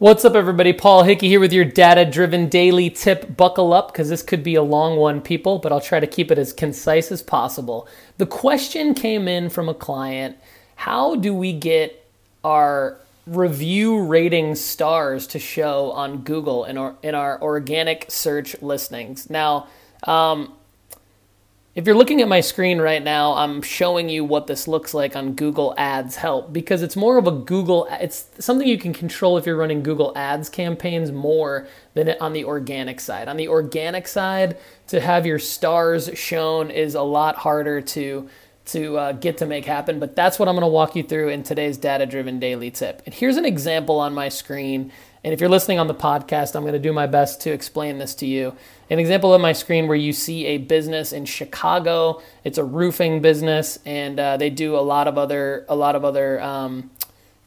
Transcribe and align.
What's 0.00 0.24
up, 0.24 0.36
everybody? 0.36 0.72
Paul 0.72 1.02
Hickey 1.02 1.26
here 1.26 1.40
with 1.40 1.52
your 1.52 1.64
data 1.64 2.04
driven 2.04 2.48
daily 2.48 2.88
tip. 2.88 3.36
Buckle 3.36 3.72
up 3.72 3.90
because 3.90 4.08
this 4.08 4.22
could 4.22 4.44
be 4.44 4.54
a 4.54 4.62
long 4.62 4.96
one, 4.96 5.20
people, 5.20 5.58
but 5.58 5.72
I'll 5.72 5.80
try 5.80 5.98
to 5.98 6.06
keep 6.06 6.30
it 6.30 6.38
as 6.38 6.52
concise 6.52 7.10
as 7.10 7.20
possible. 7.20 7.88
The 8.16 8.24
question 8.24 8.94
came 8.94 9.26
in 9.26 9.50
from 9.50 9.68
a 9.68 9.74
client 9.74 10.36
How 10.76 11.16
do 11.16 11.34
we 11.34 11.52
get 11.52 12.08
our 12.44 12.98
review 13.26 14.00
rating 14.04 14.54
stars 14.54 15.26
to 15.28 15.40
show 15.40 15.90
on 15.90 16.18
Google 16.18 16.64
in 16.64 16.78
our, 16.78 16.94
in 17.02 17.16
our 17.16 17.42
organic 17.42 18.06
search 18.08 18.54
listings? 18.62 19.28
Now, 19.28 19.66
um, 20.04 20.52
if 21.74 21.86
you're 21.86 21.96
looking 21.96 22.20
at 22.20 22.28
my 22.28 22.40
screen 22.40 22.80
right 22.80 23.02
now, 23.02 23.34
I'm 23.34 23.62
showing 23.62 24.08
you 24.08 24.24
what 24.24 24.46
this 24.46 24.66
looks 24.66 24.94
like 24.94 25.14
on 25.14 25.34
Google 25.34 25.74
Ads 25.76 26.16
Help 26.16 26.52
because 26.52 26.82
it's 26.82 26.96
more 26.96 27.18
of 27.18 27.26
a 27.26 27.30
Google, 27.30 27.86
it's 28.00 28.26
something 28.40 28.66
you 28.66 28.78
can 28.78 28.92
control 28.92 29.36
if 29.36 29.46
you're 29.46 29.56
running 29.56 29.82
Google 29.82 30.12
Ads 30.16 30.48
campaigns 30.48 31.12
more 31.12 31.68
than 31.94 32.16
on 32.20 32.32
the 32.32 32.44
organic 32.44 33.00
side. 33.00 33.28
On 33.28 33.36
the 33.36 33.48
organic 33.48 34.08
side, 34.08 34.56
to 34.88 35.00
have 35.00 35.26
your 35.26 35.38
stars 35.38 36.10
shown 36.14 36.70
is 36.70 36.94
a 36.94 37.02
lot 37.02 37.36
harder 37.36 37.80
to 37.80 38.28
to 38.68 38.98
uh, 38.98 39.12
get 39.12 39.38
to 39.38 39.46
make 39.46 39.64
happen, 39.64 39.98
but 39.98 40.14
that's 40.14 40.38
what 40.38 40.48
I'm 40.48 40.54
going 40.54 40.62
to 40.62 40.68
walk 40.68 40.94
you 40.94 41.02
through 41.02 41.28
in 41.28 41.42
today's 41.42 41.76
data 41.76 42.06
driven 42.06 42.38
daily 42.38 42.70
tip. 42.70 43.02
And 43.06 43.14
here's 43.14 43.36
an 43.36 43.44
example 43.44 43.98
on 43.98 44.14
my 44.14 44.28
screen. 44.28 44.92
And 45.24 45.32
if 45.32 45.40
you're 45.40 45.48
listening 45.48 45.78
on 45.78 45.88
the 45.88 45.94
podcast, 45.94 46.54
I'm 46.54 46.62
going 46.62 46.74
to 46.74 46.78
do 46.78 46.92
my 46.92 47.06
best 47.06 47.40
to 47.42 47.52
explain 47.52 47.98
this 47.98 48.14
to 48.16 48.26
you. 48.26 48.54
An 48.90 48.98
example 48.98 49.34
of 49.34 49.40
my 49.40 49.52
screen 49.52 49.88
where 49.88 49.96
you 49.96 50.12
see 50.12 50.46
a 50.46 50.58
business 50.58 51.12
in 51.12 51.24
Chicago. 51.24 52.22
It's 52.44 52.58
a 52.58 52.64
roofing 52.64 53.20
business, 53.20 53.78
and 53.84 54.20
uh, 54.20 54.36
they 54.36 54.50
do 54.50 54.76
a 54.76 54.80
lot 54.80 55.08
of 55.08 55.18
other 55.18 55.66
a 55.68 55.76
lot 55.76 55.96
of 55.96 56.04
other 56.04 56.40
um, 56.40 56.90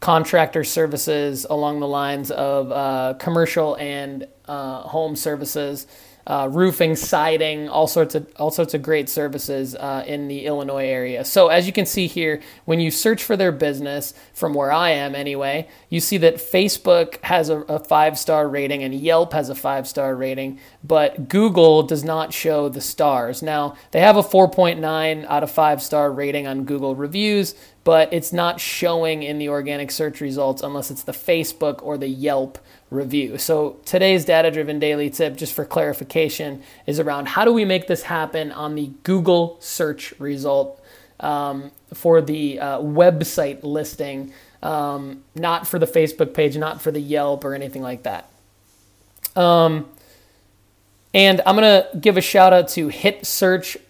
contractor 0.00 0.64
services 0.64 1.46
along 1.50 1.80
the 1.80 1.88
lines 1.88 2.30
of 2.30 2.72
uh, 2.72 3.14
commercial 3.18 3.76
and 3.76 4.26
uh, 4.46 4.82
home 4.82 5.16
services 5.16 5.86
uh, 6.28 6.46
roofing, 6.52 6.94
siding, 6.94 7.70
all 7.70 7.86
sorts 7.86 8.14
of 8.14 8.30
all 8.36 8.50
sorts 8.50 8.74
of 8.74 8.82
great 8.82 9.08
services 9.08 9.74
uh, 9.74 10.04
in 10.06 10.28
the 10.28 10.44
Illinois 10.44 10.86
area. 10.86 11.24
So 11.24 11.48
as 11.48 11.66
you 11.66 11.72
can 11.72 11.86
see 11.86 12.06
here, 12.06 12.42
when 12.66 12.80
you 12.80 12.90
search 12.90 13.24
for 13.24 13.34
their 13.34 13.50
business, 13.50 14.12
from 14.34 14.52
where 14.52 14.70
I 14.70 14.90
am 14.90 15.14
anyway, 15.14 15.68
you 15.88 16.00
see 16.00 16.18
that 16.18 16.36
Facebook 16.36 17.16
has 17.24 17.48
a, 17.48 17.60
a 17.62 17.78
five 17.78 18.18
star 18.18 18.46
rating 18.46 18.82
and 18.82 18.92
Yelp 18.92 19.32
has 19.32 19.48
a 19.48 19.54
five 19.54 19.88
star 19.88 20.14
rating, 20.14 20.60
but 20.84 21.30
Google 21.30 21.82
does 21.82 22.04
not 22.04 22.34
show 22.34 22.68
the 22.68 22.82
stars. 22.82 23.42
Now 23.42 23.76
they 23.92 24.00
have 24.00 24.18
a 24.18 24.22
4.9 24.22 25.24
out 25.26 25.42
of 25.42 25.50
five 25.50 25.82
star 25.82 26.12
rating 26.12 26.46
on 26.46 26.64
Google 26.64 26.94
reviews, 26.94 27.54
but 27.88 28.12
it's 28.12 28.34
not 28.34 28.60
showing 28.60 29.22
in 29.22 29.38
the 29.38 29.48
organic 29.48 29.90
search 29.90 30.20
results 30.20 30.60
unless 30.62 30.90
it's 30.90 31.04
the 31.04 31.12
Facebook 31.12 31.82
or 31.82 31.96
the 31.96 32.06
Yelp 32.06 32.58
review. 32.90 33.38
So 33.38 33.78
today's 33.86 34.26
data 34.26 34.50
driven 34.50 34.78
daily 34.78 35.08
tip, 35.08 35.38
just 35.38 35.54
for 35.54 35.64
clarification, 35.64 36.62
is 36.86 37.00
around 37.00 37.28
how 37.28 37.46
do 37.46 37.52
we 37.54 37.64
make 37.64 37.86
this 37.86 38.02
happen 38.02 38.52
on 38.52 38.74
the 38.74 38.90
Google 39.04 39.56
search 39.60 40.12
result 40.18 40.84
um, 41.20 41.70
for 41.94 42.20
the 42.20 42.60
uh, 42.60 42.78
website 42.80 43.62
listing, 43.62 44.34
um, 44.62 45.24
not 45.34 45.66
for 45.66 45.78
the 45.78 45.86
Facebook 45.86 46.34
page, 46.34 46.58
not 46.58 46.82
for 46.82 46.90
the 46.90 47.00
Yelp 47.00 47.42
or 47.42 47.54
anything 47.54 47.80
like 47.80 48.02
that. 48.02 48.30
Um, 49.34 49.88
and 51.14 51.40
I'm 51.46 51.56
going 51.56 51.82
to 51.82 51.96
give 51.96 52.18
a 52.18 52.20
shout 52.20 52.52
out 52.52 52.68
to 52.68 52.88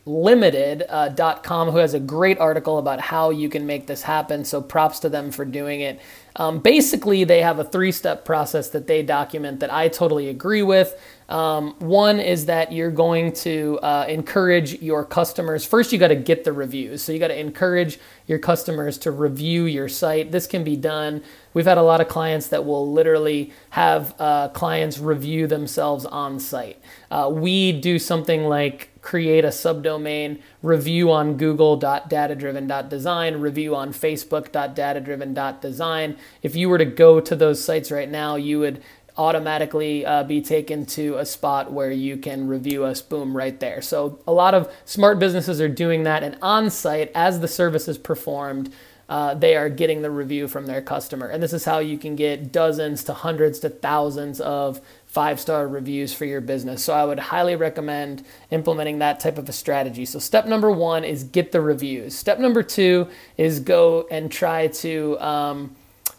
hitsearchlimited.com, 0.08 1.68
uh, 1.68 1.72
who 1.72 1.78
has 1.78 1.94
a 1.94 2.00
great 2.00 2.38
article 2.38 2.78
about 2.78 3.00
how 3.00 3.30
you 3.30 3.48
can 3.48 3.66
make 3.66 3.86
this 3.86 4.02
happen. 4.02 4.44
So 4.44 4.60
props 4.60 5.00
to 5.00 5.08
them 5.08 5.30
for 5.30 5.44
doing 5.44 5.80
it. 5.80 6.00
Um, 6.36 6.60
basically, 6.60 7.24
they 7.24 7.42
have 7.42 7.58
a 7.58 7.64
three 7.64 7.90
step 7.90 8.24
process 8.24 8.68
that 8.70 8.86
they 8.86 9.02
document 9.02 9.60
that 9.60 9.72
I 9.72 9.88
totally 9.88 10.28
agree 10.28 10.62
with. 10.62 10.98
Um, 11.28 11.74
one 11.78 12.20
is 12.20 12.46
that 12.46 12.72
you're 12.72 12.92
going 12.92 13.32
to 13.32 13.78
uh, 13.82 14.06
encourage 14.08 14.80
your 14.80 15.04
customers. 15.04 15.66
First, 15.66 15.92
you 15.92 15.98
got 15.98 16.08
to 16.08 16.16
get 16.16 16.44
the 16.44 16.52
reviews. 16.52 17.02
So 17.02 17.12
you 17.12 17.18
got 17.18 17.28
to 17.28 17.38
encourage 17.38 17.98
your 18.26 18.38
customers 18.38 18.96
to 18.98 19.10
review 19.10 19.64
your 19.64 19.88
site. 19.88 20.30
This 20.30 20.46
can 20.46 20.64
be 20.64 20.76
done. 20.76 21.22
We've 21.54 21.66
had 21.66 21.76
a 21.76 21.82
lot 21.82 22.00
of 22.00 22.08
clients 22.08 22.48
that 22.48 22.64
will 22.64 22.90
literally 22.90 23.52
have 23.70 24.14
uh, 24.18 24.48
clients 24.48 24.98
review 24.98 25.48
themselves 25.48 26.06
on 26.06 26.38
site. 26.38 26.80
Uh, 27.10 27.30
we 27.32 27.72
do 27.72 27.98
something 27.98 28.44
like 28.44 28.90
create 29.00 29.44
a 29.44 29.48
subdomain, 29.48 30.40
review 30.62 31.12
on 31.12 31.36
google.datadriven.design, 31.36 33.36
review 33.36 33.76
on 33.76 33.92
facebook.datadriven.design. 33.92 36.16
If 36.42 36.56
you 36.56 36.68
were 36.68 36.78
to 36.78 36.84
go 36.84 37.20
to 37.20 37.36
those 37.36 37.64
sites 37.64 37.90
right 37.90 38.10
now, 38.10 38.36
you 38.36 38.60
would 38.60 38.82
automatically 39.18 40.06
uh, 40.06 40.22
be 40.22 40.40
taken 40.40 40.86
to 40.86 41.18
a 41.18 41.26
spot 41.26 41.72
where 41.72 41.90
you 41.90 42.16
can 42.16 42.46
review 42.46 42.84
us, 42.84 43.02
boom, 43.02 43.36
right 43.36 43.58
there. 43.58 43.82
So 43.82 44.20
a 44.26 44.32
lot 44.32 44.54
of 44.54 44.72
smart 44.84 45.18
businesses 45.18 45.60
are 45.60 45.68
doing 45.68 46.04
that, 46.04 46.22
and 46.22 46.38
on 46.40 46.70
site, 46.70 47.10
as 47.14 47.40
the 47.40 47.48
service 47.48 47.88
is 47.88 47.98
performed, 47.98 48.72
uh, 49.08 49.34
they 49.34 49.56
are 49.56 49.70
getting 49.70 50.02
the 50.02 50.10
review 50.10 50.46
from 50.46 50.66
their 50.66 50.82
customer. 50.82 51.28
And 51.28 51.42
this 51.42 51.52
is 51.54 51.64
how 51.64 51.78
you 51.78 51.96
can 51.96 52.14
get 52.14 52.52
dozens 52.52 53.04
to 53.04 53.14
hundreds 53.14 53.58
to 53.60 53.70
thousands 53.70 54.40
of 54.40 54.80
five 55.06 55.40
star 55.40 55.66
reviews 55.66 56.12
for 56.12 56.26
your 56.26 56.42
business. 56.42 56.84
So 56.84 56.92
I 56.92 57.04
would 57.04 57.18
highly 57.18 57.56
recommend 57.56 58.24
implementing 58.50 58.98
that 58.98 59.20
type 59.20 59.38
of 59.38 59.48
a 59.48 59.52
strategy. 59.52 60.04
So 60.04 60.18
step 60.18 60.46
number 60.46 60.70
one 60.70 61.04
is 61.04 61.24
get 61.24 61.52
the 61.52 61.62
reviews. 61.62 62.14
Step 62.14 62.38
number 62.38 62.62
two 62.62 63.08
is 63.38 63.60
go 63.60 64.06
and 64.10 64.30
try 64.30 64.66
to 64.66 65.18
um, 65.20 65.74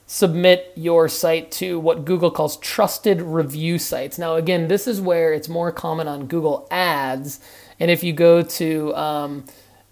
submit 0.08 0.74
your 0.76 1.08
site 1.08 1.52
to 1.52 1.80
what 1.80 2.06
Google 2.06 2.32
calls 2.32 2.58
trusted 2.58 3.22
review 3.22 3.78
sites. 3.78 4.18
Now, 4.18 4.34
again, 4.34 4.68
this 4.68 4.88
is 4.88 5.00
where 5.00 5.32
it's 5.32 5.48
more 5.48 5.72
common 5.72 6.08
on 6.08 6.26
Google 6.26 6.68
Ads. 6.72 7.40
And 7.80 7.92
if 7.92 8.04
you 8.04 8.14
go 8.14 8.42
to 8.42 8.96
um, 8.96 9.46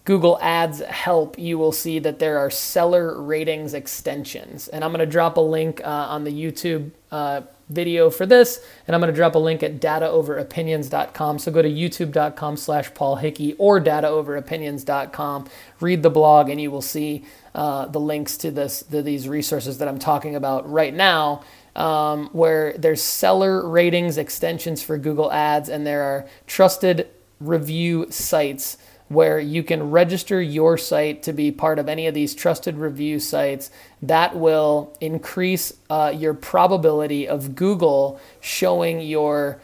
Google 0.07 0.39
Ads 0.41 0.79
Help, 0.79 1.37
you 1.37 1.57
will 1.57 1.73
see 1.73 1.99
that 1.99 2.17
there 2.17 2.39
are 2.39 2.49
seller 2.49 3.21
ratings 3.21 3.73
extensions. 3.73 4.69
And 4.69 4.81
I'm 4.81 4.91
going 4.91 5.05
to 5.05 5.11
drop 5.11 5.35
a 5.35 5.41
link 5.41 5.81
uh, 5.83 5.89
on 5.89 6.23
the 6.23 6.31
YouTube 6.31 6.91
uh, 7.11 7.41
video 7.67 8.09
for 8.09 8.25
this, 8.25 8.65
and 8.87 8.95
I'm 8.95 9.01
going 9.01 9.11
to 9.11 9.15
drop 9.15 9.35
a 9.35 9.37
link 9.37 9.63
at 9.63 9.81
dataoveropinions.com. 9.81 11.39
So 11.39 11.51
go 11.51 11.61
to 11.61 11.69
youtube.com 11.69 12.55
slash 12.55 12.93
Paul 12.93 13.17
Hickey 13.17 13.55
or 13.57 13.81
dataoveropinions.com, 13.81 15.49
read 15.81 16.03
the 16.03 16.09
blog, 16.09 16.47
and 16.49 16.61
you 16.61 16.71
will 16.71 16.81
see 16.81 17.25
uh, 17.53 17.87
the 17.87 17.99
links 17.99 18.37
to 18.37 18.49
this 18.49 18.83
to 18.83 19.01
these 19.01 19.27
resources 19.27 19.77
that 19.79 19.89
I'm 19.89 19.99
talking 19.99 20.37
about 20.37 20.71
right 20.71 20.93
now. 20.93 21.43
Um, 21.75 22.29
where 22.31 22.73
there's 22.77 23.03
seller 23.03 23.67
ratings 23.67 24.17
extensions 24.17 24.81
for 24.81 24.97
Google 24.97 25.33
Ads, 25.33 25.67
and 25.67 25.85
there 25.85 26.03
are 26.03 26.29
trusted 26.47 27.09
review 27.41 28.07
sites 28.09 28.77
where 29.09 29.39
you 29.39 29.63
can 29.63 29.89
register 29.91 30.41
your 30.41 30.77
site 30.77 31.23
to 31.23 31.33
be 31.33 31.51
part 31.51 31.79
of 31.79 31.87
any 31.87 32.07
of 32.07 32.13
these 32.13 32.35
trusted 32.35 32.75
review 32.75 33.19
sites. 33.19 33.71
That 34.01 34.35
will 34.35 34.95
increase 34.99 35.73
uh, 35.89 36.13
your 36.15 36.33
probability 36.33 37.27
of 37.27 37.55
Google 37.55 38.19
showing 38.41 39.01
your 39.01 39.61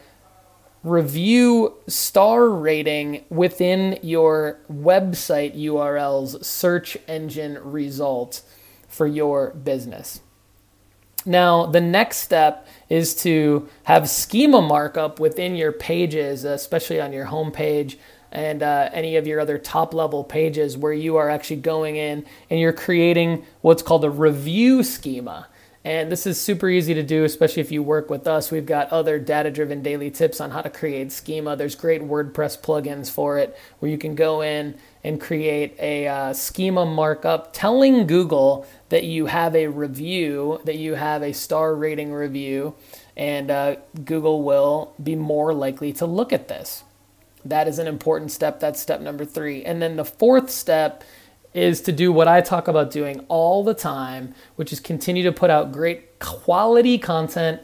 review 0.82 1.74
star 1.86 2.48
rating 2.48 3.24
within 3.30 3.98
your 4.02 4.58
website 4.70 5.56
URL's 5.56 6.46
search 6.46 6.96
engine 7.08 7.58
result 7.62 8.42
for 8.86 9.06
your 9.06 9.50
business. 9.50 10.20
Now, 11.26 11.64
the 11.66 11.80
next 11.80 12.18
step 12.18 12.66
is 12.90 13.14
to 13.22 13.66
have 13.84 14.10
schema 14.10 14.60
markup 14.60 15.18
within 15.18 15.54
your 15.56 15.72
pages, 15.72 16.44
especially 16.44 17.00
on 17.00 17.14
your 17.14 17.24
home 17.24 17.50
page 17.50 17.98
and 18.34 18.62
uh, 18.62 18.90
any 18.92 19.16
of 19.16 19.26
your 19.26 19.40
other 19.40 19.56
top 19.56 19.94
level 19.94 20.24
pages 20.24 20.76
where 20.76 20.92
you 20.92 21.16
are 21.16 21.30
actually 21.30 21.60
going 21.60 21.96
in 21.96 22.26
and 22.50 22.60
you're 22.60 22.72
creating 22.72 23.46
what's 23.62 23.82
called 23.82 24.04
a 24.04 24.10
review 24.10 24.82
schema. 24.82 25.46
And 25.86 26.10
this 26.10 26.26
is 26.26 26.40
super 26.40 26.70
easy 26.70 26.94
to 26.94 27.02
do, 27.02 27.24
especially 27.24 27.60
if 27.60 27.70
you 27.70 27.82
work 27.82 28.08
with 28.08 28.26
us. 28.26 28.50
We've 28.50 28.64
got 28.64 28.90
other 28.90 29.18
data 29.18 29.50
driven 29.50 29.82
daily 29.82 30.10
tips 30.10 30.40
on 30.40 30.50
how 30.50 30.62
to 30.62 30.70
create 30.70 31.12
schema. 31.12 31.56
There's 31.56 31.74
great 31.74 32.00
WordPress 32.00 32.58
plugins 32.62 33.10
for 33.10 33.38
it 33.38 33.56
where 33.78 33.90
you 33.90 33.98
can 33.98 34.14
go 34.14 34.40
in 34.40 34.78
and 35.04 35.20
create 35.20 35.76
a 35.78 36.08
uh, 36.08 36.32
schema 36.32 36.86
markup 36.86 37.52
telling 37.52 38.06
Google 38.06 38.66
that 38.88 39.04
you 39.04 39.26
have 39.26 39.54
a 39.54 39.66
review, 39.66 40.58
that 40.64 40.76
you 40.76 40.94
have 40.94 41.22
a 41.22 41.34
star 41.34 41.74
rating 41.74 42.14
review, 42.14 42.74
and 43.14 43.50
uh, 43.50 43.76
Google 44.06 44.42
will 44.42 44.94
be 45.02 45.14
more 45.14 45.52
likely 45.52 45.92
to 45.92 46.06
look 46.06 46.32
at 46.32 46.48
this. 46.48 46.82
That 47.44 47.68
is 47.68 47.78
an 47.78 47.86
important 47.86 48.30
step. 48.30 48.60
That's 48.60 48.80
step 48.80 49.00
number 49.00 49.24
three. 49.24 49.64
And 49.64 49.82
then 49.82 49.96
the 49.96 50.04
fourth 50.04 50.50
step 50.50 51.04
is 51.52 51.80
to 51.82 51.92
do 51.92 52.12
what 52.12 52.26
I 52.26 52.40
talk 52.40 52.66
about 52.66 52.90
doing 52.90 53.24
all 53.28 53.62
the 53.62 53.74
time, 53.74 54.34
which 54.56 54.72
is 54.72 54.80
continue 54.80 55.22
to 55.22 55.32
put 55.32 55.50
out 55.50 55.72
great 55.72 56.18
quality 56.18 56.98
content. 56.98 57.60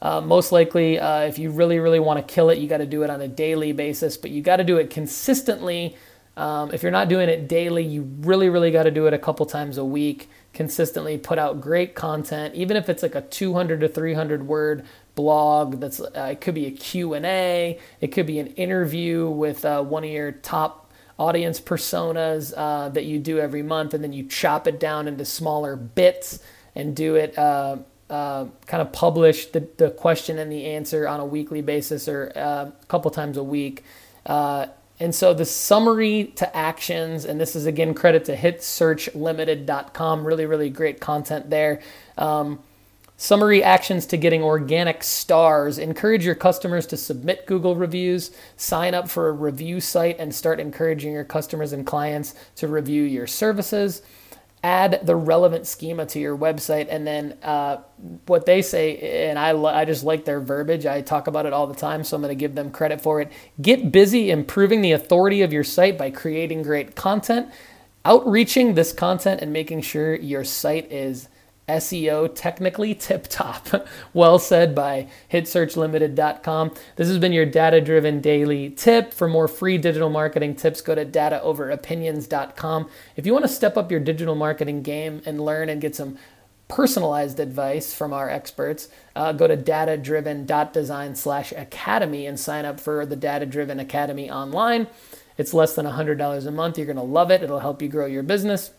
Uh, 0.00 0.20
most 0.20 0.52
likely, 0.52 0.98
uh, 0.98 1.20
if 1.20 1.38
you 1.38 1.50
really, 1.50 1.78
really 1.78 2.00
want 2.00 2.26
to 2.26 2.34
kill 2.34 2.50
it, 2.50 2.58
you 2.58 2.68
got 2.68 2.78
to 2.78 2.86
do 2.86 3.02
it 3.02 3.10
on 3.10 3.20
a 3.20 3.28
daily 3.28 3.72
basis, 3.72 4.16
but 4.16 4.30
you 4.30 4.42
got 4.42 4.56
to 4.56 4.64
do 4.64 4.76
it 4.76 4.90
consistently. 4.90 5.96
Um, 6.36 6.72
if 6.72 6.82
you're 6.82 6.92
not 6.92 7.08
doing 7.08 7.28
it 7.28 7.48
daily, 7.48 7.84
you 7.84 8.02
really, 8.20 8.48
really 8.48 8.70
got 8.70 8.84
to 8.84 8.90
do 8.90 9.06
it 9.06 9.14
a 9.14 9.18
couple 9.18 9.44
times 9.46 9.76
a 9.76 9.84
week. 9.84 10.28
Consistently 10.52 11.18
put 11.18 11.38
out 11.38 11.60
great 11.60 11.94
content, 11.94 12.54
even 12.54 12.76
if 12.76 12.88
it's 12.88 13.02
like 13.02 13.14
a 13.14 13.22
200 13.22 13.80
to 13.80 13.88
300 13.88 14.46
word 14.46 14.84
blog. 15.14 15.80
That's 15.80 16.00
uh, 16.00 16.28
it 16.32 16.40
could 16.40 16.54
be 16.54 16.66
a 16.66 16.70
Q 16.70 17.14
and 17.14 17.26
A. 17.26 17.78
It 18.00 18.08
could 18.08 18.26
be 18.26 18.38
an 18.38 18.48
interview 18.48 19.28
with 19.28 19.64
uh, 19.64 19.82
one 19.82 20.04
of 20.04 20.10
your 20.10 20.32
top 20.32 20.90
audience 21.18 21.60
personas 21.60 22.52
uh, 22.56 22.88
that 22.90 23.04
you 23.04 23.18
do 23.18 23.38
every 23.38 23.62
month, 23.62 23.94
and 23.94 24.02
then 24.02 24.12
you 24.12 24.24
chop 24.24 24.66
it 24.66 24.80
down 24.80 25.08
into 25.08 25.24
smaller 25.24 25.76
bits 25.76 26.40
and 26.74 26.96
do 26.96 27.16
it. 27.16 27.36
Uh, 27.38 27.78
uh, 28.10 28.46
kind 28.66 28.82
of 28.82 28.92
publish 28.92 29.46
the, 29.46 29.66
the 29.78 29.90
question 29.90 30.38
and 30.38 30.52
the 30.52 30.66
answer 30.66 31.08
on 31.08 31.18
a 31.18 31.24
weekly 31.24 31.62
basis 31.62 32.08
or 32.08 32.30
uh, 32.36 32.66
a 32.66 32.86
couple 32.86 33.10
times 33.10 33.38
a 33.38 33.42
week. 33.42 33.82
And 35.02 35.12
so 35.12 35.34
the 35.34 35.44
summary 35.44 36.32
to 36.36 36.56
actions, 36.56 37.24
and 37.24 37.40
this 37.40 37.56
is 37.56 37.66
again 37.66 37.92
credit 37.92 38.24
to 38.26 38.36
hitsearchlimited.com, 38.36 40.24
really, 40.24 40.46
really 40.46 40.70
great 40.70 41.00
content 41.00 41.50
there. 41.50 41.80
Um, 42.16 42.60
Summary 43.22 43.62
actions 43.62 44.04
to 44.06 44.16
getting 44.16 44.42
organic 44.42 45.04
stars. 45.04 45.78
Encourage 45.78 46.26
your 46.26 46.34
customers 46.34 46.86
to 46.86 46.96
submit 46.96 47.46
Google 47.46 47.76
reviews, 47.76 48.32
sign 48.56 48.94
up 48.94 49.08
for 49.08 49.28
a 49.28 49.32
review 49.32 49.80
site, 49.80 50.18
and 50.18 50.34
start 50.34 50.58
encouraging 50.58 51.12
your 51.12 51.22
customers 51.22 51.72
and 51.72 51.86
clients 51.86 52.34
to 52.56 52.66
review 52.66 53.04
your 53.04 53.28
services. 53.28 54.02
Add 54.64 55.06
the 55.06 55.14
relevant 55.14 55.68
schema 55.68 56.04
to 56.06 56.18
your 56.18 56.36
website, 56.36 56.88
and 56.90 57.06
then 57.06 57.38
uh, 57.44 57.76
what 58.26 58.44
they 58.44 58.60
say, 58.60 59.28
and 59.28 59.38
I, 59.38 59.56
I 59.56 59.84
just 59.84 60.02
like 60.02 60.24
their 60.24 60.40
verbiage. 60.40 60.84
I 60.84 61.00
talk 61.00 61.28
about 61.28 61.46
it 61.46 61.52
all 61.52 61.68
the 61.68 61.76
time, 61.76 62.02
so 62.02 62.16
I'm 62.16 62.22
going 62.22 62.36
to 62.36 62.40
give 62.40 62.56
them 62.56 62.72
credit 62.72 63.00
for 63.00 63.20
it. 63.20 63.30
Get 63.60 63.92
busy 63.92 64.32
improving 64.32 64.82
the 64.82 64.90
authority 64.90 65.42
of 65.42 65.52
your 65.52 65.62
site 65.62 65.96
by 65.96 66.10
creating 66.10 66.62
great 66.62 66.96
content, 66.96 67.52
outreaching 68.04 68.74
this 68.74 68.92
content, 68.92 69.40
and 69.40 69.52
making 69.52 69.82
sure 69.82 70.12
your 70.16 70.42
site 70.42 70.90
is 70.90 71.28
SEO 71.68 72.30
technically 72.34 72.94
tip 72.94 73.26
top. 73.28 73.68
well 74.14 74.38
said 74.38 74.74
by 74.74 75.08
hitsearchlimited.com. 75.30 76.74
This 76.96 77.08
has 77.08 77.18
been 77.18 77.32
your 77.32 77.46
data 77.46 77.80
driven 77.80 78.20
daily 78.20 78.70
tip. 78.70 79.14
For 79.14 79.28
more 79.28 79.48
free 79.48 79.78
digital 79.78 80.10
marketing 80.10 80.56
tips, 80.56 80.80
go 80.80 80.94
to 80.94 81.04
dataoveropinions.com. 81.04 82.90
If 83.16 83.26
you 83.26 83.32
want 83.32 83.44
to 83.44 83.50
step 83.50 83.76
up 83.76 83.90
your 83.90 84.00
digital 84.00 84.34
marketing 84.34 84.82
game 84.82 85.22
and 85.24 85.44
learn 85.44 85.68
and 85.68 85.80
get 85.80 85.94
some 85.94 86.18
personalized 86.68 87.38
advice 87.38 87.92
from 87.94 88.12
our 88.12 88.30
experts, 88.30 88.88
uh, 89.14 89.32
go 89.32 89.46
to 89.46 89.56
datadriven.design 89.56 91.14
slash 91.14 91.52
academy 91.52 92.26
and 92.26 92.40
sign 92.40 92.64
up 92.64 92.80
for 92.80 93.04
the 93.04 93.16
Data 93.16 93.44
Driven 93.44 93.78
Academy 93.78 94.30
online. 94.30 94.86
It's 95.36 95.54
less 95.54 95.74
than 95.74 95.86
$100 95.86 96.46
a 96.46 96.50
month. 96.50 96.78
You're 96.78 96.86
going 96.86 96.96
to 96.96 97.02
love 97.02 97.30
it. 97.30 97.42
It'll 97.42 97.60
help 97.60 97.82
you 97.82 97.88
grow 97.88 98.06
your 98.06 98.22
business. 98.22 98.72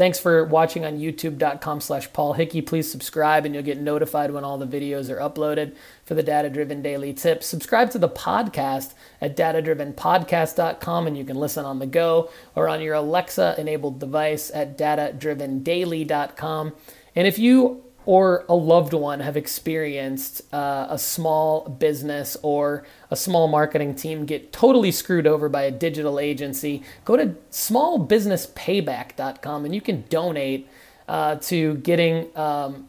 Thanks 0.00 0.18
for 0.18 0.46
watching 0.46 0.86
on 0.86 0.98
youtube.com 0.98 1.82
slash 1.82 2.10
Paul 2.14 2.32
Hickey. 2.32 2.62
Please 2.62 2.90
subscribe 2.90 3.44
and 3.44 3.54
you'll 3.54 3.62
get 3.62 3.78
notified 3.78 4.30
when 4.30 4.44
all 4.44 4.56
the 4.56 4.66
videos 4.66 5.10
are 5.10 5.18
uploaded 5.18 5.76
for 6.06 6.14
the 6.14 6.22
Data 6.22 6.48
Driven 6.48 6.80
Daily 6.80 7.12
Tips. 7.12 7.46
Subscribe 7.46 7.90
to 7.90 7.98
the 7.98 8.08
podcast 8.08 8.94
at 9.20 9.36
datadrivenpodcast.com 9.36 11.06
and 11.06 11.18
you 11.18 11.24
can 11.26 11.36
listen 11.36 11.66
on 11.66 11.80
the 11.80 11.86
go 11.86 12.30
or 12.56 12.66
on 12.66 12.80
your 12.80 12.94
Alexa 12.94 13.56
enabled 13.58 14.00
device 14.00 14.50
at 14.54 14.78
datadrivendaily.com. 14.78 16.72
And 17.14 17.26
if 17.26 17.38
you 17.38 17.84
or 18.10 18.44
a 18.48 18.54
loved 18.56 18.92
one 18.92 19.20
have 19.20 19.36
experienced 19.36 20.42
uh, 20.52 20.88
a 20.90 20.98
small 20.98 21.68
business 21.68 22.36
or 22.42 22.84
a 23.08 23.14
small 23.14 23.46
marketing 23.46 23.94
team 23.94 24.26
get 24.26 24.52
totally 24.52 24.90
screwed 24.90 25.28
over 25.28 25.48
by 25.48 25.62
a 25.62 25.70
digital 25.70 26.18
agency, 26.18 26.82
go 27.04 27.16
to 27.16 27.26
smallbusinesspayback.com 27.52 29.64
and 29.64 29.72
you 29.72 29.80
can 29.80 30.02
donate 30.08 30.68
uh, 31.06 31.36
to 31.36 31.76
getting 31.76 32.36
um, 32.36 32.88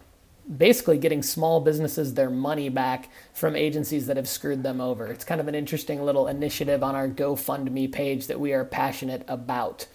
basically 0.58 0.98
getting 0.98 1.22
small 1.22 1.62
businesses 1.62 2.16
their 2.16 2.32
money 2.32 2.70
back 2.70 3.08
from 3.32 3.56
agencies 3.56 4.08
that 4.08 4.18
have 4.18 4.28
screwed 4.28 4.64
them 4.64 4.82
over. 4.82 5.06
It's 5.06 5.24
kind 5.24 5.40
of 5.40 5.48
an 5.48 5.54
interesting 5.54 6.02
little 6.02 6.28
initiative 6.28 6.82
on 6.82 6.96
our 6.96 7.08
GoFundMe 7.08 7.92
page 7.92 8.26
that 8.26 8.40
we 8.40 8.54
are 8.54 8.66
passionate 8.66 9.24
about. 9.28 9.86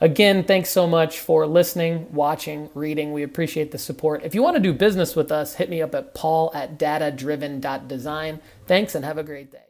Again, 0.00 0.44
thanks 0.44 0.70
so 0.70 0.86
much 0.86 1.18
for 1.18 1.46
listening, 1.46 2.12
watching, 2.12 2.70
reading. 2.74 3.12
We 3.12 3.22
appreciate 3.22 3.70
the 3.70 3.78
support. 3.78 4.24
If 4.24 4.34
you 4.34 4.42
want 4.42 4.56
to 4.56 4.62
do 4.62 4.72
business 4.72 5.14
with 5.14 5.30
us, 5.30 5.54
hit 5.54 5.68
me 5.68 5.82
up 5.82 5.94
at 5.94 6.14
paul 6.14 6.50
at 6.54 6.78
datadriven.design. 6.78 8.40
Thanks 8.66 8.94
and 8.94 9.04
have 9.04 9.18
a 9.18 9.22
great 9.22 9.52
day. 9.52 9.69